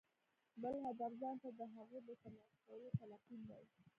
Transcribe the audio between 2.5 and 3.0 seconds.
کولو